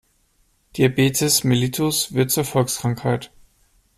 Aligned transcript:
Diabetes 0.77 1.43
mellitus 1.43 2.11
wird 2.11 2.31
zur 2.31 2.43
Volkskrankheit. 2.43 3.31